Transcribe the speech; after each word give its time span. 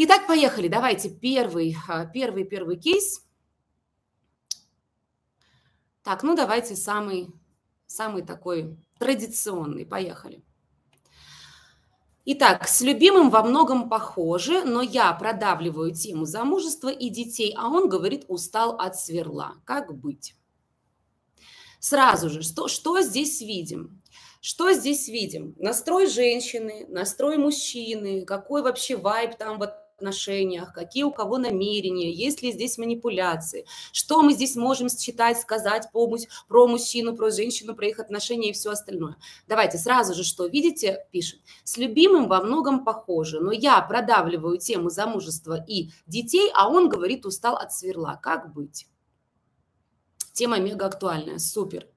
Итак, 0.00 0.28
поехали. 0.28 0.68
Давайте 0.68 1.10
первый, 1.10 1.76
а, 1.88 2.06
первый, 2.06 2.44
первый 2.44 2.76
кейс. 2.76 3.26
Так, 6.04 6.22
ну 6.22 6.36
давайте 6.36 6.76
самый, 6.76 7.34
самый 7.88 8.22
такой 8.22 8.76
традиционный. 9.00 9.84
Поехали. 9.84 10.44
Итак, 12.26 12.68
с 12.68 12.80
любимым 12.80 13.28
во 13.28 13.42
многом 13.42 13.88
похоже, 13.88 14.62
но 14.62 14.82
я 14.82 15.12
продавливаю 15.14 15.92
тему 15.92 16.26
замужества 16.26 16.90
и 16.90 17.08
детей, 17.08 17.52
а 17.58 17.66
он 17.66 17.88
говорит, 17.88 18.24
устал 18.28 18.76
от 18.78 18.96
сверла. 18.96 19.56
Как 19.64 19.92
быть? 19.98 20.36
Сразу 21.80 22.30
же, 22.30 22.42
что, 22.42 22.68
что 22.68 23.00
здесь 23.00 23.40
видим? 23.40 24.00
Что 24.40 24.72
здесь 24.72 25.08
видим? 25.08 25.56
Настрой 25.58 26.06
женщины, 26.06 26.86
настрой 26.88 27.36
мужчины, 27.36 28.24
какой 28.24 28.62
вообще 28.62 28.96
вайб 28.96 29.36
там 29.36 29.58
вот 29.58 29.74
отношениях, 29.98 30.72
какие 30.72 31.02
у 31.02 31.10
кого 31.10 31.38
намерения, 31.38 32.12
есть 32.12 32.42
ли 32.42 32.52
здесь 32.52 32.78
манипуляции, 32.78 33.66
что 33.92 34.22
мы 34.22 34.32
здесь 34.32 34.54
можем 34.54 34.88
считать, 34.88 35.38
сказать 35.38 35.90
по, 35.92 36.08
про 36.48 36.66
мужчину, 36.68 37.16
про 37.16 37.30
женщину, 37.30 37.74
про 37.74 37.88
их 37.88 37.98
отношения 37.98 38.50
и 38.50 38.52
все 38.52 38.70
остальное. 38.70 39.16
Давайте 39.48 39.76
сразу 39.76 40.14
же, 40.14 40.24
что 40.24 40.46
видите, 40.46 41.04
пишет. 41.10 41.40
С 41.64 41.76
любимым 41.76 42.28
во 42.28 42.40
многом 42.40 42.84
похоже, 42.84 43.40
но 43.40 43.50
я 43.52 43.80
продавливаю 43.82 44.58
тему 44.58 44.88
замужества 44.88 45.62
и 45.66 45.90
детей, 46.06 46.50
а 46.54 46.68
он 46.68 46.88
говорит, 46.88 47.26
устал 47.26 47.56
от 47.56 47.72
сверла. 47.72 48.18
Как 48.22 48.52
быть? 48.54 48.86
Тема 50.32 50.60
мега 50.60 50.86
актуальная, 50.86 51.38
супер. 51.38 51.88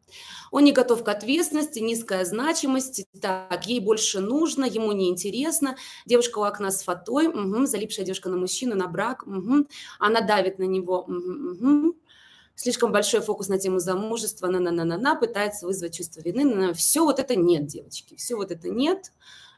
Он 0.51 0.63
не 0.63 0.71
готов 0.71 1.03
к 1.03 1.07
ответственности, 1.07 1.79
низкая 1.79 2.25
значимость, 2.25 3.05
так, 3.21 3.65
ей 3.65 3.79
больше 3.79 4.19
нужно, 4.19 4.65
ему 4.65 4.91
неинтересно. 4.91 5.75
Девушка 6.05 6.39
у 6.39 6.43
окна 6.43 6.71
с 6.71 6.83
фатой, 6.83 7.27
угу, 7.27 7.65
залипшая 7.65 8.05
девушка 8.05 8.29
на 8.29 8.37
мужчину, 8.37 8.75
на 8.75 8.87
брак, 8.87 9.23
угу, 9.25 9.67
она 9.99 10.21
давит 10.21 10.59
на 10.59 10.63
него, 10.63 11.01
угу, 11.01 11.51
угу. 11.51 11.95
Слишком 12.55 12.91
большой 12.91 13.21
фокус 13.21 13.47
на 13.47 13.57
тему 13.57 13.79
замужества, 13.79 14.47
на-на-на-на-на, 14.47 15.15
пытается 15.15 15.65
вызвать 15.65 15.95
чувство 15.95 16.21
вины. 16.21 16.43
На 16.43 16.69
-на. 16.69 16.73
Все 16.73 17.03
вот 17.03 17.19
это 17.19 17.35
нет, 17.35 17.65
девочки, 17.65 18.15
все 18.15 18.35
вот 18.35 18.51
это 18.51 18.69
нет. 18.69 19.11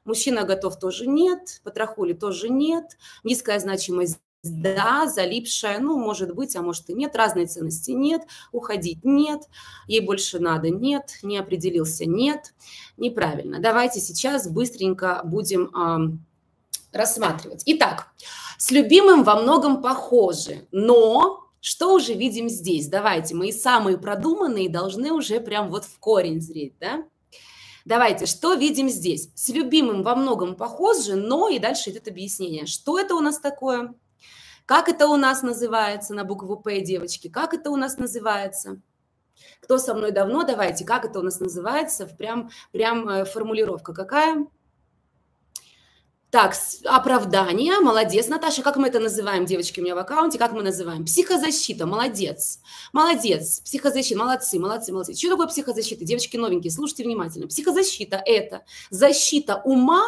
Мужчина 0.06 0.44
готов 0.44 0.80
тоже 0.80 1.08
нет, 1.08 1.62
потрахули 1.64 2.14
тоже 2.14 2.50
нет, 2.50 2.98
низкая 3.24 3.60
значимость 3.60 4.20
да, 4.44 5.08
залипшая, 5.08 5.80
ну, 5.80 5.98
может 5.98 6.36
быть, 6.36 6.56
а 6.56 6.62
может 6.62 6.90
и 6.90 6.94
нет, 6.94 7.16
разной 7.16 7.46
ценности 7.46 7.92
нет, 7.92 8.24
уходить 8.52 9.04
нет, 9.04 9.44
ей 9.88 10.02
больше 10.02 10.40
надо 10.40 10.70
нет, 10.70 11.20
не 11.24 11.38
определился 11.38 12.06
нет, 12.06 12.54
неправильно. 12.98 13.60
Давайте 13.60 14.02
сейчас 14.02 14.50
быстренько 14.50 15.22
будем 15.24 15.72
э, 15.74 16.18
рассматривать. 16.92 17.64
Итак, 17.66 18.10
с 18.58 18.70
любимым 18.72 19.24
во 19.24 19.42
многом 19.42 19.82
похожи, 19.82 20.68
но 20.74 21.50
что 21.62 21.94
уже 21.94 22.14
видим 22.14 22.50
здесь? 22.50 22.88
Давайте, 22.88 23.36
мои 23.36 23.54
самые 23.54 23.98
продуманные 23.98 24.68
должны 24.68 25.14
уже 25.14 25.40
прям 25.40 25.70
вот 25.70 25.86
в 25.86 25.98
корень 26.00 26.42
зреть, 26.42 26.74
да? 26.82 27.06
Давайте, 27.86 28.26
что 28.26 28.54
видим 28.56 28.90
здесь? 28.90 29.30
С 29.36 29.50
любимым 29.50 30.04
во 30.04 30.16
многом 30.16 30.56
похожи, 30.56 31.16
но 31.16 31.48
и 31.48 31.60
дальше 31.60 31.92
идет 31.92 32.10
объяснение. 32.10 32.66
Что 32.66 33.00
это 33.00 33.16
у 33.16 33.22
нас 33.22 33.40
такое? 33.40 33.94
Как 34.66 34.88
это 34.88 35.08
у 35.08 35.18
нас 35.18 35.44
называется 35.44 36.14
на 36.14 36.24
букву 36.24 36.58
П, 36.58 36.82
девочки? 36.82 37.28
Как 37.28 37.54
это 37.54 37.70
у 37.70 37.76
нас 37.76 37.98
называется? 37.98 38.82
Кто 39.60 39.78
со 39.78 39.94
мной 39.94 40.12
давно, 40.12 40.44
давайте, 40.44 40.86
как 40.86 41.06
это 41.06 41.20
у 41.20 41.22
нас 41.22 41.40
называется? 41.40 42.06
Прям, 42.06 42.50
прям 42.72 43.08
э, 43.10 43.26
формулировка 43.26 43.94
какая? 43.94 44.46
Так, 46.30 46.56
оправдание, 46.86 47.80
молодец, 47.80 48.28
Наташа, 48.28 48.64
как 48.64 48.78
мы 48.78 48.88
это 48.88 49.00
называем, 49.00 49.46
девочки, 49.46 49.80
у 49.80 49.84
меня 49.84 49.94
в 49.94 50.00
аккаунте, 50.00 50.40
как 50.40 50.52
мы 50.52 50.64
называем? 50.64 51.06
Психозащита, 51.06 51.86
молодец, 51.86 52.60
молодец, 52.92 53.60
психозащита, 53.60 54.18
молодцы, 54.18 54.60
молодцы, 54.60 54.92
молодцы. 54.92 55.14
Что 55.14 55.30
такое 55.30 55.48
психозащита? 55.48 56.06
Девочки 56.06 56.38
новенькие, 56.38 56.72
слушайте 56.72 57.04
внимательно. 57.04 57.48
Психозащита– 57.48 58.20
это 58.26 58.64
защита 58.90 59.62
ума 59.64 60.04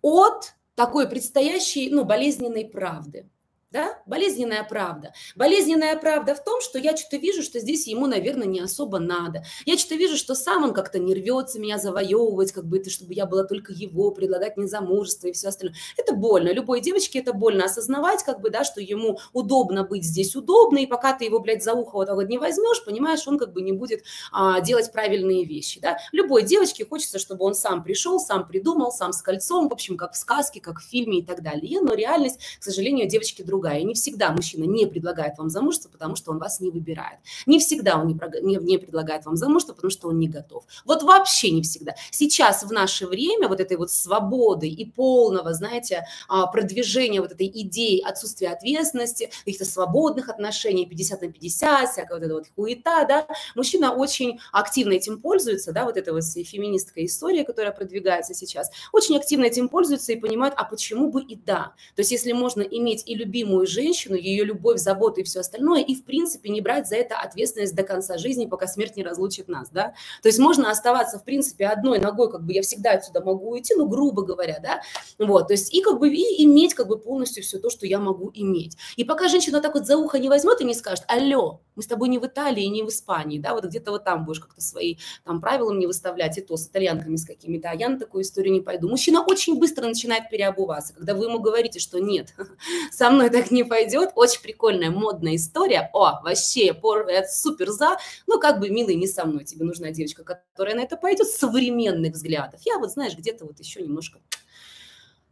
от 0.00 0.54
такой 0.76 1.06
предстоящей, 1.08 1.90
ну, 1.90 2.04
болезненной 2.04 2.64
правды 2.64 3.28
да, 3.74 3.98
болезненная 4.06 4.62
правда. 4.62 5.12
Болезненная 5.34 5.96
правда 5.96 6.36
в 6.36 6.44
том, 6.44 6.60
что 6.60 6.78
я 6.78 6.96
что-то 6.96 7.16
вижу, 7.16 7.42
что 7.42 7.58
здесь 7.58 7.88
ему, 7.88 8.06
наверное, 8.06 8.46
не 8.46 8.60
особо 8.60 9.00
надо. 9.00 9.44
Я 9.66 9.76
что-то 9.76 9.96
вижу, 9.96 10.16
что 10.16 10.36
сам 10.36 10.62
он 10.62 10.72
как-то 10.72 11.00
не 11.00 11.12
рвется 11.12 11.58
меня 11.58 11.76
завоевывать, 11.76 12.52
как 12.52 12.66
бы 12.66 12.78
это, 12.78 12.88
чтобы 12.88 13.14
я 13.14 13.26
была 13.26 13.42
только 13.42 13.72
его, 13.72 14.12
предлагать 14.12 14.56
мне 14.56 14.68
замужество 14.68 15.26
и 15.26 15.32
все 15.32 15.48
остальное. 15.48 15.76
Это 15.96 16.14
больно. 16.14 16.52
Любой 16.52 16.80
девочке 16.82 17.18
это 17.18 17.32
больно 17.32 17.64
осознавать, 17.64 18.22
как 18.22 18.40
бы, 18.40 18.50
да, 18.50 18.62
что 18.62 18.80
ему 18.80 19.18
удобно 19.32 19.82
быть 19.82 20.04
здесь 20.04 20.36
удобно, 20.36 20.78
и 20.78 20.86
пока 20.86 21.12
ты 21.12 21.24
его, 21.24 21.40
блядь, 21.40 21.64
за 21.64 21.72
ухо 21.72 21.96
вот 21.96 22.06
так 22.06 22.14
вот 22.14 22.28
не 22.28 22.38
возьмешь, 22.38 22.84
понимаешь, 22.84 23.26
он 23.26 23.40
как 23.40 23.52
бы 23.52 23.60
не 23.60 23.72
будет 23.72 24.04
а, 24.30 24.60
делать 24.60 24.92
правильные 24.92 25.44
вещи, 25.44 25.80
да. 25.80 25.98
Любой 26.12 26.44
девочке 26.44 26.86
хочется, 26.86 27.18
чтобы 27.18 27.44
он 27.44 27.56
сам 27.56 27.82
пришел, 27.82 28.20
сам 28.20 28.46
придумал, 28.46 28.92
сам 28.92 29.12
с 29.12 29.20
кольцом, 29.20 29.68
в 29.68 29.72
общем, 29.72 29.96
как 29.96 30.12
в 30.12 30.16
сказке, 30.16 30.60
как 30.60 30.78
в 30.78 30.84
фильме 30.88 31.18
и 31.18 31.24
так 31.24 31.42
далее. 31.42 31.80
Но 31.80 31.94
реальность, 31.94 32.38
к 32.60 32.62
сожалению, 32.62 33.08
девочки 33.08 33.42
другая 33.42 33.63
другая. 33.64 33.80
И 33.80 33.84
не 33.84 33.94
всегда 33.94 34.32
мужчина 34.32 34.64
не 34.64 34.86
предлагает 34.86 35.38
вам 35.38 35.48
замужество, 35.48 35.88
потому 35.88 36.16
что 36.16 36.30
он 36.30 36.38
вас 36.38 36.60
не 36.60 36.70
выбирает. 36.70 37.18
Не 37.46 37.58
всегда 37.58 37.98
он 37.98 38.06
не, 38.08 38.14
не, 38.42 38.56
не 38.56 38.78
предлагает 38.78 39.24
вам 39.24 39.36
замужество, 39.36 39.72
потому 39.72 39.90
что 39.90 40.08
он 40.08 40.18
не 40.18 40.28
готов. 40.28 40.64
Вот 40.84 41.02
вообще 41.02 41.50
не 41.50 41.62
всегда. 41.62 41.94
Сейчас 42.10 42.62
в 42.62 42.72
наше 42.72 43.06
время 43.06 43.48
вот 43.48 43.60
этой 43.60 43.76
вот 43.76 43.90
свободы 43.90 44.68
и 44.68 44.84
полного, 44.84 45.54
знаете, 45.54 46.04
а, 46.28 46.46
продвижения 46.46 47.20
вот 47.20 47.32
этой 47.32 47.46
идеи 47.46 48.00
отсутствия 48.00 48.48
ответственности, 48.48 49.30
каких-то 49.44 49.64
свободных 49.64 50.28
отношений, 50.28 50.86
50 50.86 51.22
на 51.22 51.32
50, 51.32 51.90
всякая 51.90 52.14
вот 52.14 52.22
эта 52.22 52.34
вот 52.34 52.46
хуета, 52.54 53.06
да, 53.08 53.26
мужчина 53.54 53.92
очень 53.92 54.38
активно 54.52 54.92
этим 54.92 55.20
пользуется, 55.20 55.72
да, 55.72 55.84
вот 55.84 55.96
эта 55.96 56.12
вот 56.12 56.24
феминистская 56.24 57.04
история, 57.04 57.44
которая 57.44 57.72
продвигается 57.72 58.34
сейчас, 58.34 58.70
очень 58.92 59.16
активно 59.16 59.44
этим 59.44 59.68
пользуется 59.68 60.12
и 60.12 60.16
понимают, 60.16 60.54
а 60.56 60.64
почему 60.64 61.10
бы 61.10 61.22
и 61.22 61.36
да. 61.36 61.72
То 61.94 62.00
есть 62.00 62.10
если 62.10 62.32
можно 62.32 62.62
иметь 62.62 63.02
и 63.06 63.14
любимую 63.14 63.53
любимую 63.54 63.66
женщину, 63.66 64.16
ее 64.16 64.44
любовь, 64.44 64.78
заботу 64.78 65.20
и 65.20 65.24
все 65.24 65.40
остальное, 65.40 65.82
и, 65.82 65.94
в 65.94 66.04
принципе, 66.04 66.50
не 66.50 66.60
брать 66.60 66.88
за 66.88 66.96
это 66.96 67.16
ответственность 67.16 67.74
до 67.74 67.82
конца 67.82 68.18
жизни, 68.18 68.46
пока 68.46 68.66
смерть 68.66 68.96
не 68.96 69.02
разлучит 69.02 69.48
нас, 69.48 69.70
да. 69.70 69.94
То 70.22 70.28
есть 70.28 70.38
можно 70.38 70.70
оставаться, 70.70 71.18
в 71.18 71.24
принципе, 71.24 71.66
одной 71.66 71.98
ногой, 71.98 72.30
как 72.30 72.44
бы 72.44 72.52
я 72.52 72.62
всегда 72.62 72.92
отсюда 72.92 73.20
могу 73.20 73.50
уйти, 73.50 73.74
ну, 73.74 73.88
грубо 73.88 74.22
говоря, 74.22 74.58
да, 74.62 74.80
вот, 75.18 75.48
то 75.48 75.54
есть 75.54 75.72
и 75.74 75.82
как 75.82 75.98
бы 75.98 76.08
и 76.08 76.44
иметь 76.44 76.74
как 76.74 76.88
бы 76.88 76.98
полностью 76.98 77.42
все 77.42 77.58
то, 77.58 77.70
что 77.70 77.86
я 77.86 77.98
могу 77.98 78.30
иметь. 78.34 78.76
И 78.96 79.04
пока 79.04 79.28
женщина 79.28 79.60
так 79.60 79.74
вот 79.74 79.86
за 79.86 79.96
ухо 79.96 80.18
не 80.18 80.28
возьмет 80.28 80.60
и 80.60 80.64
не 80.64 80.74
скажет, 80.74 81.04
алло, 81.08 81.60
мы 81.76 81.82
с 81.82 81.86
тобой 81.86 82.08
не 82.08 82.18
в 82.18 82.26
Италии, 82.26 82.64
не 82.64 82.82
в 82.82 82.88
Испании, 82.88 83.38
да, 83.38 83.54
вот 83.54 83.64
где-то 83.64 83.90
вот 83.90 84.04
там 84.04 84.24
будешь 84.24 84.40
как-то 84.40 84.60
свои 84.60 84.96
там 85.24 85.40
правила 85.40 85.72
мне 85.72 85.86
выставлять, 85.86 86.38
и 86.38 86.40
то 86.40 86.56
с 86.56 86.68
итальянками 86.68 87.16
с 87.16 87.24
какими-то, 87.24 87.70
а 87.70 87.74
я 87.74 87.88
на 87.88 87.98
такую 87.98 88.22
историю 88.22 88.52
не 88.52 88.60
пойду. 88.60 88.88
Мужчина 88.88 89.22
очень 89.22 89.58
быстро 89.58 89.86
начинает 89.86 90.28
переобуваться, 90.30 90.94
когда 90.94 91.14
вы 91.14 91.26
ему 91.26 91.40
говорите, 91.40 91.78
что 91.78 91.98
нет, 91.98 92.34
со 92.92 93.10
мной 93.10 93.30
так 93.34 93.50
не 93.50 93.64
пойдет, 93.64 94.10
очень 94.14 94.40
прикольная 94.40 94.90
модная 94.90 95.34
история, 95.34 95.90
о, 95.92 96.22
вообще, 96.22 96.66
я 96.66 97.28
супер 97.28 97.70
за, 97.70 97.96
но 98.26 98.38
как 98.38 98.60
бы, 98.60 98.70
милый, 98.70 98.94
не 98.94 99.08
со 99.08 99.24
мной, 99.24 99.44
тебе 99.44 99.64
нужна 99.64 99.90
девочка, 99.90 100.22
которая 100.22 100.76
на 100.76 100.80
это 100.82 100.96
пойдет, 100.96 101.26
современных 101.26 102.14
взглядов. 102.14 102.60
Я 102.64 102.78
вот, 102.78 102.90
знаешь, 102.92 103.16
где-то 103.16 103.44
вот 103.44 103.58
еще 103.58 103.82
немножко 103.82 104.20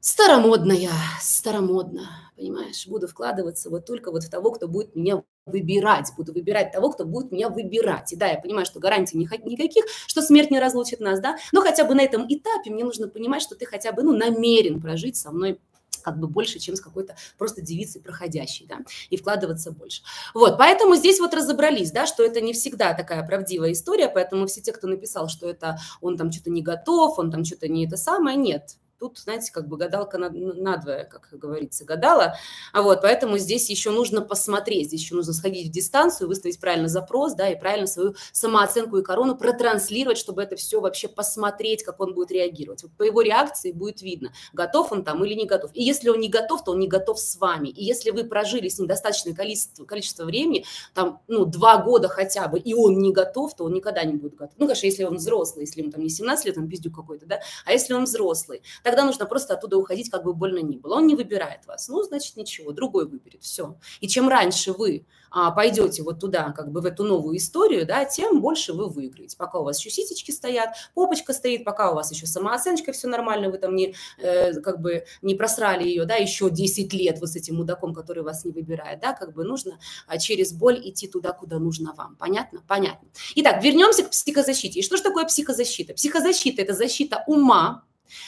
старомодная, 0.00 0.90
старомодно, 1.20 2.08
понимаешь, 2.36 2.88
буду 2.88 3.06
вкладываться 3.06 3.70
вот 3.70 3.86
только 3.86 4.10
вот 4.10 4.24
в 4.24 4.30
того, 4.30 4.50
кто 4.50 4.66
будет 4.66 4.96
меня 4.96 5.22
выбирать, 5.46 6.10
буду 6.16 6.32
выбирать 6.32 6.72
того, 6.72 6.90
кто 6.90 7.04
будет 7.04 7.30
меня 7.30 7.48
выбирать. 7.48 8.12
И 8.12 8.16
да, 8.16 8.26
я 8.26 8.40
понимаю, 8.40 8.66
что 8.66 8.80
гарантий 8.80 9.16
никаких, 9.16 9.84
что 10.08 10.22
смерть 10.22 10.50
не 10.50 10.58
разлучит 10.58 10.98
нас, 10.98 11.20
да, 11.20 11.36
но 11.52 11.60
хотя 11.60 11.84
бы 11.84 11.94
на 11.94 12.00
этом 12.00 12.26
этапе 12.28 12.70
мне 12.70 12.82
нужно 12.82 13.06
понимать, 13.06 13.42
что 13.42 13.54
ты 13.54 13.64
хотя 13.64 13.92
бы, 13.92 14.02
ну, 14.02 14.12
намерен 14.12 14.80
прожить 14.80 15.16
со 15.16 15.30
мной 15.30 15.60
как 16.02 16.18
бы 16.18 16.28
больше, 16.28 16.58
чем 16.58 16.76
с 16.76 16.80
какой-то 16.80 17.16
просто 17.38 17.62
девицей 17.62 18.00
проходящей, 18.00 18.66
да, 18.66 18.80
и 19.10 19.16
вкладываться 19.16 19.72
больше. 19.72 20.02
Вот, 20.34 20.58
поэтому 20.58 20.96
здесь 20.96 21.20
вот 21.20 21.34
разобрались, 21.34 21.92
да, 21.92 22.06
что 22.06 22.22
это 22.22 22.40
не 22.40 22.52
всегда 22.52 22.94
такая 22.94 23.26
правдивая 23.26 23.72
история, 23.72 24.08
поэтому 24.08 24.46
все 24.46 24.60
те, 24.60 24.72
кто 24.72 24.86
написал, 24.86 25.28
что 25.28 25.48
это 25.48 25.78
он 26.00 26.16
там 26.16 26.30
что-то 26.30 26.50
не 26.50 26.62
готов, 26.62 27.18
он 27.18 27.30
там 27.30 27.44
что-то 27.44 27.68
не 27.68 27.86
это 27.86 27.96
самое, 27.96 28.36
нет, 28.36 28.76
Тут, 29.02 29.18
знаете, 29.18 29.50
как 29.50 29.66
бы 29.66 29.76
гадалка 29.76 30.16
надвое, 30.16 31.02
как 31.02 31.28
говорится, 31.32 31.84
гадала. 31.84 32.36
А 32.72 32.82
вот, 32.82 33.00
поэтому 33.02 33.36
здесь 33.36 33.68
еще 33.68 33.90
нужно 33.90 34.20
посмотреть, 34.20 34.86
здесь 34.86 35.00
еще 35.00 35.16
нужно 35.16 35.32
сходить 35.32 35.70
в 35.70 35.72
дистанцию, 35.72 36.28
выставить 36.28 36.60
правильно 36.60 36.86
запрос, 36.86 37.34
да, 37.34 37.48
и 37.48 37.58
правильно 37.58 37.88
свою 37.88 38.14
самооценку 38.30 38.98
и 38.98 39.02
корону 39.02 39.36
протранслировать, 39.36 40.18
чтобы 40.18 40.40
это 40.40 40.54
все 40.54 40.80
вообще 40.80 41.08
посмотреть, 41.08 41.82
как 41.82 41.98
он 41.98 42.14
будет 42.14 42.30
реагировать. 42.30 42.84
Вот 42.84 42.92
по 42.92 43.02
его 43.02 43.22
реакции 43.22 43.72
будет 43.72 44.02
видно, 44.02 44.32
готов 44.52 44.92
он 44.92 45.02
там 45.02 45.24
или 45.24 45.34
не 45.34 45.46
готов. 45.46 45.72
И 45.74 45.82
если 45.82 46.08
он 46.08 46.20
не 46.20 46.28
готов, 46.28 46.62
то 46.62 46.70
он 46.70 46.78
не 46.78 46.86
готов 46.86 47.18
с 47.18 47.34
вами. 47.38 47.70
И 47.70 47.82
если 47.82 48.12
вы 48.12 48.22
прожили 48.22 48.68
с 48.68 48.78
ним 48.78 48.86
достаточное 48.86 49.34
количество, 49.34 49.84
количество 49.84 50.24
времени, 50.24 50.64
там, 50.94 51.22
ну, 51.26 51.44
два 51.44 51.78
года 51.78 52.06
хотя 52.06 52.46
бы, 52.46 52.60
и 52.60 52.72
он 52.72 53.00
не 53.00 53.12
готов, 53.12 53.56
то 53.56 53.64
он 53.64 53.72
никогда 53.72 54.04
не 54.04 54.14
будет 54.14 54.36
готов. 54.36 54.54
Ну, 54.58 54.66
конечно, 54.66 54.86
если 54.86 55.02
он 55.02 55.16
взрослый, 55.16 55.64
если 55.64 55.80
ему 55.80 55.90
там 55.90 56.02
не 56.02 56.08
17 56.08 56.44
лет, 56.46 56.56
он 56.56 56.68
пиздюк 56.68 56.94
какой-то, 56.94 57.26
да, 57.26 57.40
а 57.66 57.72
если 57.72 57.94
он 57.94 58.04
взрослый, 58.04 58.62
тогда 58.92 59.06
нужно 59.06 59.24
просто 59.24 59.54
оттуда 59.54 59.78
уходить, 59.78 60.10
как 60.10 60.22
бы 60.22 60.34
больно 60.34 60.58
ни 60.58 60.76
было. 60.76 60.96
Он 60.96 61.06
не 61.06 61.14
выбирает 61.14 61.66
вас. 61.66 61.88
Ну, 61.88 62.02
значит, 62.02 62.36
ничего, 62.36 62.72
другой 62.72 63.06
выберет, 63.08 63.42
все. 63.42 63.78
И 64.00 64.08
чем 64.08 64.28
раньше 64.28 64.72
вы 64.72 65.06
а, 65.30 65.50
пойдете 65.50 66.02
вот 66.02 66.20
туда, 66.20 66.52
как 66.52 66.70
бы 66.70 66.82
в 66.82 66.84
эту 66.84 67.04
новую 67.04 67.38
историю, 67.38 67.86
да, 67.86 68.04
тем 68.04 68.42
больше 68.42 68.74
вы 68.74 68.90
выиграете. 68.90 69.34
Пока 69.38 69.60
у 69.60 69.64
вас 69.64 69.78
еще 69.78 69.88
сисечки 69.88 70.30
стоят, 70.30 70.74
попочка 70.92 71.32
стоит, 71.32 71.64
пока 71.64 71.90
у 71.90 71.94
вас 71.94 72.12
еще 72.12 72.26
самооценочка 72.26 72.92
все 72.92 73.08
нормально, 73.08 73.48
вы 73.48 73.56
там 73.56 73.74
не, 73.74 73.94
э, 74.18 74.60
как 74.60 74.82
бы 74.82 75.06
не 75.22 75.34
просрали 75.34 75.84
ее, 75.84 76.04
да, 76.04 76.16
еще 76.16 76.50
10 76.50 76.92
лет 76.92 77.18
вот 77.18 77.30
с 77.30 77.36
этим 77.36 77.56
мудаком, 77.56 77.94
который 77.94 78.22
вас 78.22 78.44
не 78.44 78.52
выбирает, 78.52 79.00
да, 79.00 79.14
как 79.14 79.32
бы 79.32 79.44
нужно 79.44 79.78
а, 80.06 80.18
через 80.18 80.52
боль 80.52 80.78
идти 80.84 81.08
туда, 81.08 81.32
куда 81.32 81.58
нужно 81.58 81.94
вам. 81.94 82.14
Понятно? 82.16 82.62
Понятно. 82.68 83.08
Итак, 83.36 83.64
вернемся 83.64 84.04
к 84.04 84.10
психозащите. 84.10 84.80
И 84.80 84.82
что 84.82 84.98
же 84.98 85.02
такое 85.02 85.24
психозащита? 85.24 85.94
Психозащита– 85.94 86.60
это 86.62 86.74
защита 86.74 87.24
ума, 87.26 87.84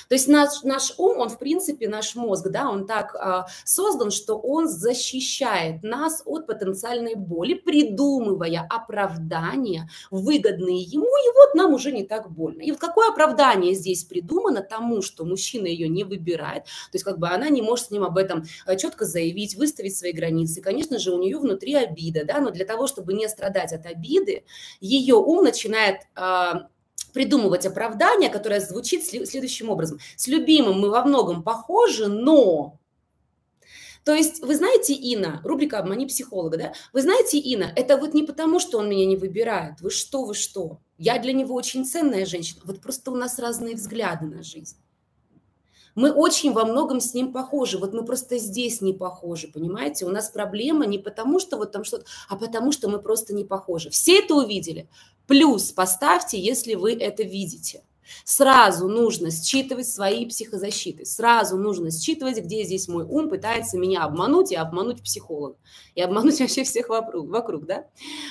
то 0.09 0.15
есть 0.15 0.29
наш, 0.29 0.63
наш 0.63 0.95
ум, 0.99 1.19
он 1.19 1.29
в 1.29 1.39
принципе, 1.39 1.89
наш 1.89 2.15
мозг, 2.15 2.49
да, 2.49 2.69
он 2.71 2.87
так 2.87 3.15
а, 3.15 3.47
создан, 3.65 4.11
что 4.11 4.37
он 4.37 4.69
защищает 4.69 5.83
нас 5.83 6.23
от 6.25 6.47
потенциальной 6.47 7.15
боли, 7.15 7.55
придумывая 7.55 8.67
оправдания, 8.69 9.89
выгодные 10.11 10.81
ему, 10.81 11.05
и 11.05 11.35
вот 11.35 11.55
нам 11.55 11.75
уже 11.75 11.93
не 11.93 12.05
так 12.05 12.31
больно. 12.31 12.63
И 12.63 12.71
вот 12.71 12.81
какое 12.81 13.11
оправдание 13.11 13.75
здесь 13.75 14.05
придумано 14.05 14.63
тому, 14.63 15.03
что 15.03 15.25
мужчина 15.25 15.67
ее 15.67 15.89
не 15.89 16.05
выбирает, 16.05 16.65
то 16.65 16.95
есть 16.95 17.05
как 17.05 17.19
бы 17.19 17.29
она 17.29 17.49
не 17.49 17.63
может 17.63 17.87
с 17.87 17.91
ним 17.91 18.05
об 18.05 18.19
этом 18.19 18.45
а, 18.67 18.77
четко 18.77 19.05
заявить, 19.05 19.55
выставить 19.55 19.97
свои 19.97 20.13
границы. 20.13 20.61
Конечно 20.61 20.99
же, 20.99 21.13
у 21.13 21.19
нее 21.19 21.39
внутри 21.39 21.75
обида, 21.75 22.25
да, 22.25 22.41
но 22.41 22.51
для 22.51 22.65
того, 22.65 22.87
чтобы 22.87 23.15
не 23.15 23.29
страдать 23.29 23.73
от 23.73 23.87
обиды, 23.87 24.45
ее 24.81 25.15
ум 25.15 25.45
начинает 25.45 26.03
а, 26.15 26.69
придумывать 27.15 27.65
оправдание, 27.65 28.29
которое 28.29 28.61
звучит 28.61 29.05
следующим 29.07 29.71
образом. 29.71 29.99
С 30.17 30.27
любимым 30.27 30.81
мы 30.81 30.91
во 30.91 31.05
многом 31.05 31.43
похожи, 31.43 32.09
но... 32.09 32.79
То 34.05 34.13
есть, 34.13 34.43
вы 34.43 34.55
знаете, 34.55 34.93
Инна, 34.93 35.41
рубрика 35.45 35.79
«Обмани 35.79 36.05
психолога», 36.05 36.59
да? 36.59 36.75
Вы 36.93 37.01
знаете, 37.01 37.39
Инна, 37.39 37.73
это 37.75 37.97
вот 37.97 38.13
не 38.13 38.23
потому, 38.23 38.61
что 38.61 38.79
он 38.79 38.91
меня 38.91 39.07
не 39.07 39.17
выбирает. 39.17 39.81
Вы 39.81 39.89
что, 39.89 40.25
вы 40.27 40.35
что? 40.35 40.81
Я 40.99 41.19
для 41.19 41.33
него 41.33 41.55
очень 41.55 41.87
ценная 41.87 42.27
женщина. 42.27 42.61
Вот 42.65 42.83
просто 42.83 43.11
у 43.11 43.17
нас 43.17 43.39
разные 43.39 43.77
взгляды 43.77 44.27
на 44.27 44.43
жизнь. 44.43 44.77
Мы 45.95 46.13
очень 46.13 46.53
во 46.53 46.65
многом 46.65 47.01
с 47.01 47.15
ним 47.15 47.33
похожи. 47.33 47.79
Вот 47.79 47.93
мы 47.93 48.05
просто 48.05 48.39
здесь 48.39 48.81
не 48.81 48.93
похожи, 48.93 49.49
понимаете? 49.49 50.07
У 50.07 50.11
нас 50.11 50.29
проблема 50.29 50.87
не 50.87 50.99
потому, 50.99 51.39
что 51.39 51.57
вот 51.57 51.73
там 51.73 51.85
что-то, 51.85 52.05
а 52.29 52.37
потому, 52.37 52.73
что 52.73 52.89
мы 52.89 52.99
просто 52.99 53.35
не 53.35 53.45
похожи. 53.45 53.91
Все 53.91 54.19
это 54.19 54.35
увидели. 54.35 54.89
Плюс 55.27 55.73
поставьте, 55.73 56.39
если 56.39 56.75
вы 56.75 56.95
это 56.95 57.23
видите. 57.23 57.83
Сразу 58.25 58.89
нужно 58.89 59.31
считывать 59.31 59.89
свои 59.89 60.27
психозащиты. 60.27 61.05
Сразу 61.05 61.57
нужно 61.57 61.91
считывать, 61.91 62.39
где 62.39 62.65
здесь 62.65 62.89
мой 62.89 63.05
ум 63.05 63.29
пытается 63.29 63.79
меня 63.79 64.05
обмануть 64.05 64.53
и 64.53 64.57
обмануть 64.57 65.03
психолога. 65.03 65.57
И 65.95 66.03
обмануть 66.03 66.39
вообще 66.41 66.65
всех 66.65 66.89
вокруг, 66.89 67.29
вокруг, 67.29 67.67
да? 67.67 67.87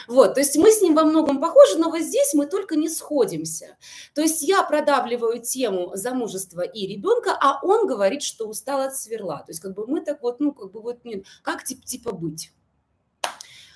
Вот, 0.08 0.36
то 0.36 0.40
есть 0.40 0.56
мы 0.58 0.72
с 0.72 0.82
ним 0.82 0.96
во 0.96 1.04
многом 1.04 1.40
похожи, 1.40 1.78
но 1.78 1.90
вот 1.90 2.02
здесь 2.02 2.34
мы 2.34 2.46
только 2.46 2.76
не 2.76 2.90
сходимся. 2.90 3.78
То 4.14 4.22
есть 4.22 4.42
я 4.42 4.64
продавливаю 4.64 5.42
тему 5.42 5.92
замужества 5.96 6.62
и 6.62 6.88
ребенка, 6.88 7.38
а 7.40 7.60
он 7.64 7.88
говорит, 7.88 8.24
что 8.24 8.48
устал 8.48 8.82
от 8.82 8.96
сверла. 8.96 9.44
То 9.46 9.52
есть 9.52 9.60
как 9.60 9.74
бы 9.74 9.88
мы 9.88 10.02
так 10.02 10.22
вот, 10.22 10.40
ну, 10.40 10.54
как 10.54 10.72
бы 10.72 10.82
вот, 10.82 11.00
как 11.42 11.64
типа, 11.64 11.86
типа 11.86 12.12
быть? 12.12 12.52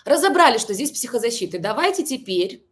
Разобрали, 0.05 0.57
что 0.57 0.73
здесь 0.73 0.91
психозащиты. 0.91 1.59
Давайте 1.59 2.03
теперь 2.03 2.65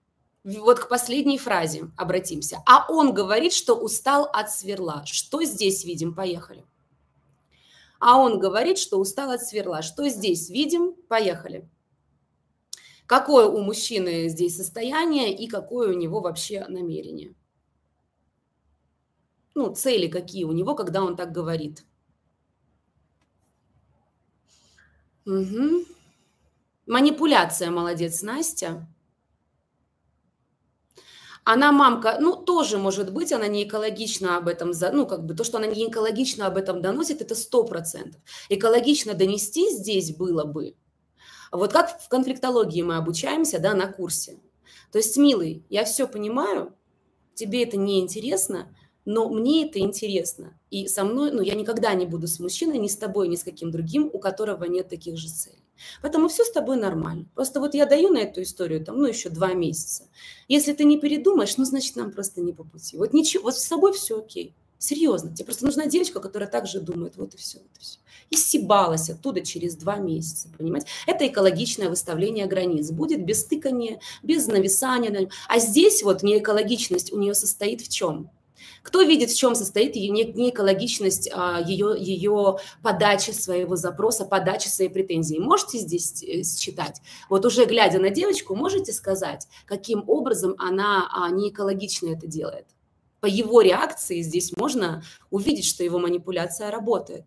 вот 0.46 0.80
к 0.80 0.90
последней 0.90 1.40
фразе 1.40 1.90
обратимся. 1.98 2.62
А 2.68 2.86
он 2.88 3.14
говорит, 3.14 3.52
что 3.52 3.76
устал 3.76 4.30
от 4.32 4.52
сверла. 4.52 5.04
Что 5.06 5.44
здесь 5.44 5.84
видим? 5.84 6.14
Поехали. 6.14 6.64
А 8.00 8.20
он 8.20 8.38
говорит, 8.38 8.78
что 8.78 9.00
устал 9.00 9.32
от 9.32 9.42
сверла. 9.42 9.82
Что 9.82 10.08
здесь 10.08 10.50
видим? 10.50 10.94
Поехали. 11.08 11.68
Какое 13.08 13.48
у 13.48 13.62
мужчины 13.62 14.30
здесь 14.30 14.56
состояние 14.56 15.36
и 15.36 15.48
какое 15.48 15.90
у 15.90 15.98
него 15.98 16.22
вообще 16.22 16.66
намерение? 16.68 17.34
Ну, 19.56 19.74
цели 19.74 20.08
какие 20.08 20.44
у 20.44 20.52
него, 20.52 20.76
когда 20.76 21.04
он 21.04 21.16
так 21.16 21.32
говорит. 21.32 21.84
Угу. 25.26 25.86
Манипуляция, 26.86 27.72
молодец, 27.72 28.22
Настя. 28.22 28.88
Она 31.46 31.72
мамка, 31.72 32.18
ну, 32.20 32.36
тоже 32.36 32.80
может 32.80 33.14
быть, 33.14 33.32
она 33.32 33.48
не 33.48 33.64
экологично 33.66 34.36
об 34.36 34.48
этом, 34.48 34.72
ну, 34.94 35.06
как 35.06 35.26
бы 35.26 35.36
то, 35.36 35.44
что 35.44 35.58
она 35.60 35.68
не 35.68 35.88
экологично 35.88 36.48
об 36.48 36.58
этом 36.58 36.82
доносит, 36.82 37.22
это 37.22 37.36
сто 37.36 37.64
процентов. 37.64 38.20
Экологично 38.50 39.14
донести 39.14 39.70
здесь 39.72 40.16
было 40.16 40.44
бы, 40.44 40.76
вот 41.52 41.72
как 41.72 42.02
в 42.02 42.10
конфликтологии 42.10 42.82
мы 42.82 42.98
обучаемся, 42.98 43.60
да, 43.60 43.76
на 43.76 43.88
курсе. 43.88 44.40
То 44.92 44.98
есть, 44.98 45.18
милый, 45.18 45.64
я 45.70 45.86
все 45.86 46.08
понимаю, 46.08 46.74
тебе 47.36 47.64
это 47.64 47.78
не 47.78 48.00
интересно, 48.00 48.76
но 49.06 49.30
мне 49.30 49.68
это 49.68 49.78
интересно. 49.80 50.58
И 50.72 50.88
со 50.88 51.04
мной, 51.04 51.32
ну, 51.32 51.42
я 51.42 51.54
никогда 51.54 51.94
не 51.94 52.08
буду 52.08 52.28
с 52.28 52.40
мужчиной, 52.40 52.80
ни 52.80 52.88
с 52.88 52.98
тобой, 52.98 53.28
ни 53.28 53.36
с 53.36 53.44
каким 53.44 53.70
другим, 53.70 54.10
у 54.12 54.18
которого 54.18 54.64
нет 54.64 54.90
таких 54.90 55.18
же 55.18 55.30
целей. 55.30 55.65
Поэтому 56.02 56.28
все 56.28 56.44
с 56.44 56.52
тобой 56.52 56.78
нормально. 56.78 57.26
Просто 57.36 57.60
вот 57.60 57.74
я 57.74 57.86
даю 57.86 58.10
на 58.10 58.20
эту 58.20 58.42
историю 58.42 58.84
там, 58.84 58.98
ну, 58.98 59.08
еще 59.08 59.30
два 59.30 59.54
месяца. 59.54 60.08
Если 60.48 60.74
ты 60.74 60.86
не 60.86 61.00
передумаешь, 61.00 61.58
ну, 61.58 61.66
значит, 61.66 61.96
нам 61.96 62.12
просто 62.12 62.42
не 62.42 62.54
по 62.54 62.64
пути. 62.64 62.98
Вот 62.98 63.14
ничего, 63.14 63.44
вот 63.44 63.58
с 63.58 63.64
собой 63.64 63.94
все 63.94 64.20
окей. 64.20 64.54
Серьезно, 64.78 65.34
тебе 65.34 65.46
просто 65.46 65.66
нужна 65.66 65.88
девочка, 65.88 66.20
которая 66.20 66.50
также 66.50 66.80
думает, 66.80 67.16
вот 67.16 67.34
и 67.34 67.38
все, 67.38 67.60
вот 67.60 67.70
и 67.78 67.82
все. 67.82 68.00
И 68.30 68.36
стебалась 68.36 69.10
оттуда 69.10 69.42
через 69.42 69.76
два 69.76 69.98
месяца, 69.98 70.50
понимаете? 70.58 70.88
Это 71.08 71.28
экологичное 71.28 71.90
выставление 71.90 72.46
границ. 72.46 72.92
Будет 72.92 73.24
без 73.24 73.46
тыкания, 73.46 74.00
без 74.22 74.48
нависания. 74.48 75.30
А 75.48 75.60
здесь 75.60 76.04
вот 76.04 76.24
неэкологичность 76.24 77.14
у 77.14 77.20
нее 77.20 77.34
состоит 77.34 77.82
в 77.82 77.90
чем? 77.90 78.30
Кто 78.84 79.02
видит, 79.02 79.32
в 79.32 79.38
чем 79.38 79.56
состоит 79.56 79.96
ее 79.96 80.10
неэкологичность, 80.12 81.28
ее, 81.66 81.96
ее 81.98 82.58
подачи 82.82 83.32
своего 83.32 83.76
запроса, 83.76 84.26
подачи 84.26 84.68
своей 84.68 84.90
претензии? 84.90 85.38
Можете 85.38 85.80
здесь 85.80 86.24
э, 86.24 86.44
считать? 86.44 87.02
Вот 87.30 87.46
уже 87.46 87.66
глядя 87.66 88.00
на 88.00 88.10
девочку, 88.10 88.56
можете 88.56 88.94
сказать, 88.94 89.48
каким 89.66 90.04
образом 90.08 90.56
она 90.58 91.10
а, 91.12 91.30
неэкологично 91.30 92.10
это 92.10 92.28
делает? 92.28 92.66
По 93.22 93.28
его 93.28 93.62
реакции 93.62 94.22
здесь 94.22 94.56
можно 94.56 95.04
увидеть, 95.32 95.66
что 95.66 95.84
его 95.84 95.98
манипуляция 96.00 96.70
работает. 96.70 97.26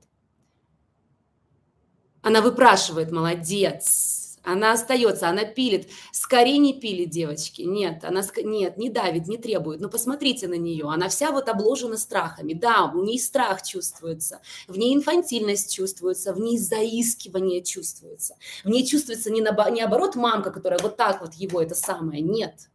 Она 2.23 2.41
выпрашивает, 2.41 3.11
молодец, 3.11 4.28
она 4.43 4.73
остается, 4.73 5.29
она 5.29 5.45
пилит. 5.45 5.89
Скорее 6.13 6.59
не 6.59 6.79
пилит, 6.79 7.11
девочки. 7.11 7.63
Нет, 7.63 8.05
она 8.05 8.23
нет, 8.43 8.77
не 8.77 8.91
давит, 8.91 9.27
не 9.29 9.39
требует. 9.39 9.81
Но 9.81 9.87
ну, 9.87 9.91
посмотрите 9.91 10.49
на 10.49 10.55
нее. 10.55 10.87
Она 10.89 11.09
вся 11.09 11.31
вот 11.33 11.49
обложена 11.49 11.97
страхами. 11.97 12.53
Да, 12.53 12.87
в 12.87 12.97
ней 12.97 13.19
страх 13.19 13.63
чувствуется, 13.63 14.41
в 14.67 14.77
ней 14.79 14.95
инфантильность 14.95 15.75
чувствуется, 15.75 16.33
в 16.33 16.41
ней 16.41 16.59
заискивание 16.59 17.63
чувствуется. 17.63 18.37
В 18.65 18.69
ней 18.69 18.87
чувствуется 18.87 19.31
не, 19.31 19.41
на, 19.41 19.71
не 19.71 19.83
оборот 19.83 20.15
мамка, 20.15 20.51
которая 20.51 20.79
вот 20.83 20.97
так 20.97 21.21
вот 21.21 21.35
его 21.35 21.61
это 21.61 21.75
самое. 21.75 22.23
Нет. 22.23 22.69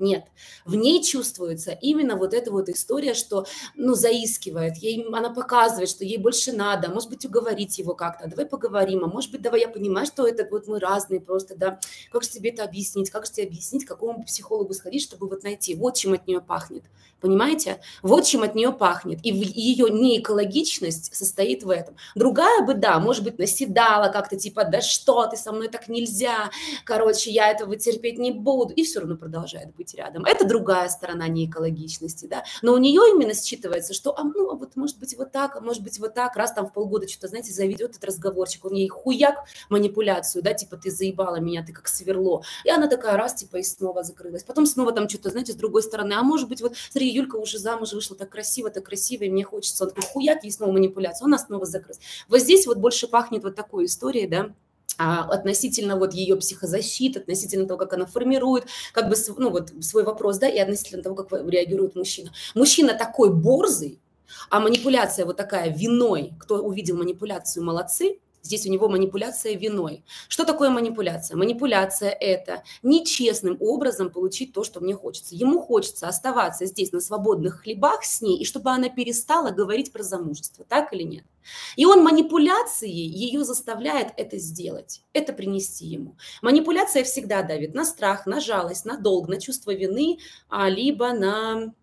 Нет, 0.00 0.24
в 0.64 0.76
ней 0.76 1.02
чувствуется 1.04 1.72
именно 1.72 2.16
вот 2.16 2.32
эта 2.32 2.50
вот 2.50 2.70
история, 2.70 3.12
что, 3.12 3.44
ну, 3.74 3.94
заискивает, 3.94 4.78
ей, 4.78 5.04
она 5.12 5.28
показывает, 5.28 5.90
что 5.90 6.04
ей 6.04 6.16
больше 6.16 6.52
надо, 6.52 6.88
может 6.88 7.10
быть, 7.10 7.26
уговорить 7.26 7.78
его 7.78 7.94
как-то, 7.94 8.26
давай 8.26 8.46
поговорим, 8.46 9.04
а 9.04 9.08
может 9.08 9.30
быть, 9.30 9.42
давай 9.42 9.60
я 9.60 9.68
понимаю, 9.68 10.06
что 10.06 10.26
это 10.26 10.48
вот 10.50 10.66
мы 10.66 10.80
разные 10.80 11.20
просто, 11.20 11.54
да, 11.54 11.78
как 12.10 12.22
же 12.22 12.30
тебе 12.30 12.48
это 12.48 12.64
объяснить, 12.64 13.10
как 13.10 13.26
же 13.26 13.32
тебе 13.32 13.46
объяснить, 13.46 13.84
к 13.84 13.88
какому 13.88 14.24
психологу 14.24 14.72
сходить, 14.72 15.02
чтобы 15.02 15.28
вот 15.28 15.42
найти, 15.42 15.74
вот 15.74 15.96
чем 15.96 16.14
от 16.14 16.26
нее 16.26 16.40
пахнет, 16.40 16.84
понимаете, 17.20 17.80
вот 18.02 18.24
чем 18.24 18.42
от 18.42 18.54
нее 18.54 18.72
пахнет, 18.72 19.20
и 19.22 19.28
ее 19.30 19.90
неэкологичность 19.90 21.14
состоит 21.14 21.62
в 21.62 21.68
этом. 21.68 21.94
Другая 22.14 22.64
бы, 22.64 22.72
да, 22.72 22.98
может 23.00 23.22
быть, 23.22 23.38
наседала 23.38 24.10
как-то, 24.10 24.36
типа, 24.36 24.64
да 24.64 24.80
что 24.80 25.26
ты, 25.26 25.36
со 25.36 25.52
мной 25.52 25.68
так 25.68 25.88
нельзя, 25.88 26.50
короче, 26.86 27.30
я 27.30 27.50
этого 27.50 27.76
терпеть 27.76 28.18
не 28.18 28.30
буду, 28.32 28.72
и 28.72 28.82
все 28.82 29.00
равно 29.00 29.18
продолжает 29.18 29.74
быть 29.76 29.89
быть 29.90 29.98
рядом. 29.98 30.24
Это 30.24 30.46
другая 30.46 30.88
сторона 30.88 31.28
неэкологичности, 31.28 32.26
да. 32.26 32.44
Но 32.62 32.74
у 32.74 32.78
нее 32.78 33.02
именно 33.14 33.32
считывается, 33.32 33.92
что, 33.92 34.18
а, 34.18 34.24
ну, 34.24 34.50
а 34.50 34.54
вот 34.54 34.76
может 34.76 34.98
быть 34.98 35.16
вот 35.16 35.32
так, 35.32 35.56
а 35.56 35.60
может 35.60 35.82
быть 35.82 35.98
вот 35.98 36.14
так, 36.14 36.36
раз 36.36 36.52
там 36.52 36.66
в 36.66 36.72
полгода 36.72 37.08
что-то, 37.08 37.28
знаете, 37.28 37.52
заведет 37.52 37.90
этот 37.90 38.04
разговорчик, 38.04 38.64
он 38.64 38.74
ей 38.74 38.88
хуяк 38.88 39.44
манипуляцию, 39.68 40.42
да, 40.42 40.54
типа 40.54 40.76
ты 40.76 40.90
заебала 40.90 41.36
меня, 41.36 41.64
ты 41.64 41.72
как 41.72 41.88
сверло. 41.88 42.42
И 42.64 42.70
она 42.70 42.88
такая 42.88 43.16
раз, 43.16 43.34
типа, 43.34 43.56
и 43.56 43.62
снова 43.62 44.02
закрылась. 44.02 44.44
Потом 44.44 44.66
снова 44.66 44.92
там 44.92 45.08
что-то, 45.08 45.30
знаете, 45.30 45.52
с 45.52 45.56
другой 45.56 45.82
стороны, 45.82 46.14
а 46.14 46.22
может 46.22 46.48
быть 46.48 46.60
вот, 46.62 46.74
смотри, 46.90 47.10
Юлька 47.10 47.36
уже 47.36 47.58
замуж 47.58 47.92
вышла 47.92 48.16
так 48.16 48.30
красиво, 48.30 48.70
так 48.70 48.84
красиво, 48.84 49.24
и 49.24 49.30
мне 49.30 49.44
хочется, 49.44 49.84
он 49.84 49.90
такой 49.90 50.04
хуяк, 50.04 50.44
и 50.44 50.50
снова 50.50 50.72
манипуляция, 50.72 51.26
она 51.26 51.38
снова 51.38 51.66
закрылась. 51.66 52.00
Вот 52.28 52.40
здесь 52.40 52.66
вот 52.66 52.78
больше 52.78 53.08
пахнет 53.08 53.42
вот 53.42 53.54
такой 53.54 53.86
историей, 53.86 54.26
да, 54.26 54.52
относительно 54.96 55.96
вот 55.96 56.14
ее 56.14 56.36
психозащиты, 56.36 57.20
относительно 57.20 57.66
того, 57.66 57.78
как 57.78 57.92
она 57.94 58.06
формирует 58.06 58.66
как 58.92 59.08
бы 59.08 59.16
ну, 59.38 59.50
вот 59.50 59.72
свой 59.80 60.04
вопрос, 60.04 60.38
да, 60.38 60.48
и 60.48 60.58
относительно 60.58 61.02
того, 61.02 61.14
как 61.14 61.32
реагирует 61.48 61.96
мужчина. 61.96 62.32
Мужчина 62.54 62.94
такой 62.94 63.32
борзый, 63.32 64.00
А 64.48 64.60
манипуляция 64.60 65.24
вот 65.24 65.36
такая 65.36 65.74
виной, 65.74 66.34
кто 66.38 66.56
увидел 66.62 66.96
манипуляцию, 66.96 67.64
молодцы, 67.64 68.18
Здесь 68.42 68.66
у 68.66 68.70
него 68.70 68.88
манипуляция 68.88 69.54
виной. 69.54 70.02
Что 70.28 70.44
такое 70.44 70.70
манипуляция? 70.70 71.36
Манипуляция– 71.36 72.10
это 72.20 72.62
нечестным 72.82 73.56
образом 73.60 74.10
получить 74.10 74.52
то, 74.52 74.64
что 74.64 74.80
мне 74.80 74.94
хочется. 74.94 75.34
Ему 75.34 75.60
хочется 75.60 76.08
оставаться 76.08 76.66
здесь 76.66 76.92
на 76.92 77.00
свободных 77.00 77.62
хлебах 77.62 78.04
с 78.04 78.22
ней, 78.22 78.38
и 78.38 78.44
чтобы 78.44 78.70
она 78.70 78.88
перестала 78.88 79.50
говорить 79.50 79.92
про 79.92 80.02
замужество, 80.02 80.64
так 80.64 80.92
или 80.92 81.02
нет? 81.02 81.24
И 81.76 81.84
он 81.84 82.02
манипуляцией 82.02 83.06
ее 83.06 83.44
заставляет 83.44 84.12
это 84.16 84.38
сделать, 84.38 85.02
это 85.12 85.32
принести 85.32 85.86
ему. 85.86 86.16
Манипуляция 86.42 87.04
всегда 87.04 87.42
давит 87.42 87.74
на 87.74 87.84
страх, 87.84 88.26
на 88.26 88.40
жалость, 88.40 88.84
на 88.84 88.96
долг, 88.98 89.28
на 89.28 89.40
чувство 89.40 89.74
вины, 89.74 90.18
а 90.48 90.68
либо 90.68 91.12
на, 91.12 91.74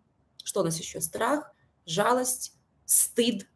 что 0.44 0.62
у 0.62 0.64
нас 0.64 0.80
еще, 0.80 1.02
страх, 1.02 1.52
жалость, 1.86 2.54
стыд, 2.86 3.48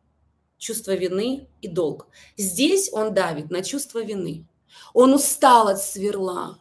чувство 0.62 0.96
вины 0.96 1.48
и 1.62 1.68
долг. 1.68 2.08
Здесь 2.38 2.89
он 2.94 3.13
давит 3.13 3.50
на 3.50 3.63
чувство 3.63 4.03
вины. 4.03 4.46
Он 4.94 5.13
устал 5.13 5.68
от 5.68 5.82
сверла. 5.82 6.60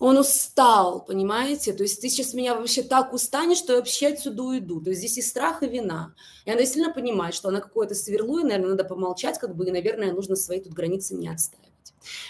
Он 0.00 0.18
устал, 0.18 1.04
понимаете? 1.04 1.72
То 1.72 1.84
есть 1.84 2.00
ты 2.00 2.08
сейчас 2.08 2.34
меня 2.34 2.56
вообще 2.56 2.82
так 2.82 3.12
устанешь, 3.12 3.58
что 3.58 3.74
я 3.74 3.78
вообще 3.78 4.08
отсюда 4.08 4.42
уйду. 4.42 4.80
То 4.80 4.90
есть 4.90 5.00
здесь 5.00 5.18
и 5.18 5.22
страх, 5.22 5.62
и 5.62 5.68
вина. 5.68 6.14
И 6.46 6.50
она 6.50 6.60
действительно 6.60 6.92
понимает, 6.92 7.34
что 7.34 7.48
она 7.48 7.60
какое-то 7.60 7.94
сверло, 7.94 8.40
и, 8.40 8.44
наверное, 8.44 8.70
надо 8.70 8.84
помолчать, 8.84 9.38
как 9.38 9.54
бы, 9.54 9.66
и, 9.66 9.70
наверное, 9.70 10.12
нужно 10.12 10.36
свои 10.36 10.60
тут 10.60 10.72
границы 10.72 11.14
не 11.14 11.28
отставить. 11.28 11.73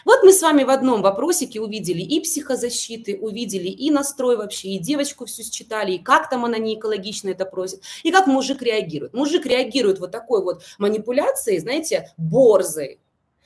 Вот 0.05 0.23
мы 0.23 0.33
с 0.33 0.43
вами 0.43 0.65
в 0.65 0.71
одном 0.71 1.03
вопросике 1.03 1.61
увидели 1.61 2.01
и 2.01 2.21
психозащиты, 2.21 3.17
увидели 3.17 3.69
и 3.69 3.91
настрой 3.91 4.37
вообще, 4.37 4.69
и 4.71 4.79
девочку 4.79 5.27
всю 5.27 5.43
считали, 5.43 5.93
и 5.93 5.99
как 5.99 6.31
там 6.31 6.45
она 6.45 6.59
не 6.59 6.77
экологично 6.77 7.31
это 7.31 7.45
просит, 7.45 7.83
и 8.03 8.11
как 8.11 8.27
мужик 8.27 8.63
реагирует. 8.63 9.15
Мужик 9.15 9.47
реагирует 9.47 10.01
вот 10.01 10.11
такой 10.11 10.43
вот 10.43 10.63
манипуляцией, 10.79 11.59
знаете, 11.59 12.13
борзой. 12.17 13.01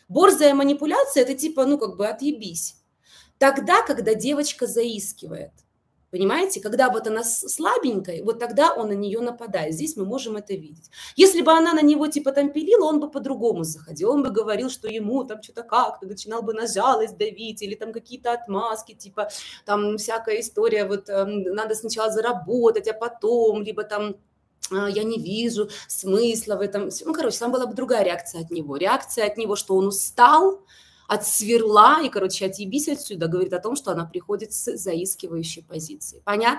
Борзая 0.08 0.54
манипуляция– 0.54 1.22
это 1.24 1.34
типа, 1.34 1.66
ну, 1.66 1.78
как 1.78 1.96
бы 1.96 2.06
отъебись. 2.06 2.76
Тогда, 3.38 3.82
когда 3.82 4.14
девочка 4.14 4.66
заискивает– 4.66 5.52
Понимаете, 6.10 6.60
когда 6.60 6.88
вот 6.88 7.06
она 7.06 7.22
слабенькая, 7.22 8.24
вот 8.24 8.38
тогда 8.38 8.72
он 8.72 8.88
на 8.88 8.92
нее 8.92 9.20
нападает. 9.20 9.74
Здесь 9.74 9.96
мы 9.96 10.06
можем 10.06 10.36
это 10.36 10.54
видеть. 10.54 10.90
Если 11.16 11.42
бы 11.42 11.52
она 11.52 11.74
на 11.74 11.82
него 11.82 12.06
типа 12.06 12.32
там 12.32 12.50
пилила, 12.50 12.86
он 12.86 13.00
бы 13.00 13.10
по-другому 13.10 13.64
заходил. 13.64 14.10
Он 14.10 14.22
бы 14.22 14.30
говорил, 14.30 14.70
что 14.70 14.88
ему 14.88 15.24
там 15.24 15.42
что-то 15.42 15.62
как-то 15.62 16.06
начинал 16.06 16.42
бы 16.42 16.54
на 16.54 16.66
жалость 16.66 17.18
давить 17.18 17.62
или 17.62 17.74
там 17.74 17.92
какие-то 17.92 18.32
отмазки, 18.32 18.94
типа 18.94 19.28
там 19.66 19.98
всякая 19.98 20.40
история, 20.40 20.86
вот 20.86 21.08
э, 21.08 21.24
надо 21.24 21.74
сначала 21.74 22.10
заработать, 22.10 22.88
а 22.88 22.94
потом, 22.94 23.62
либо 23.62 23.84
там 23.84 24.16
«А, 24.70 24.88
я 24.88 25.04
не 25.04 25.18
вижу 25.18 25.68
смысла 25.88 26.56
в 26.56 26.60
этом. 26.60 26.90
Ну, 27.04 27.14
короче, 27.14 27.38
там 27.38 27.52
была 27.52 27.66
бы 27.66 27.74
другая 27.74 28.04
реакция 28.04 28.42
от 28.42 28.50
него. 28.50 28.76
Реакция 28.76 29.26
от 29.26 29.36
него, 29.36 29.56
что 29.56 29.76
он 29.76 29.86
устал, 29.86 30.60
от 31.08 31.26
сверла 31.26 32.02
и, 32.04 32.10
короче, 32.10 32.46
отъебись 32.46 32.86
отсюда, 32.88 33.28
говорит 33.28 33.52
о 33.54 33.60
том, 33.60 33.74
что 33.76 33.90
она 33.90 34.04
приходит 34.04 34.52
с 34.52 34.76
заискивающей 34.76 35.64
позиции. 35.64 36.20
Понятно? 36.24 36.56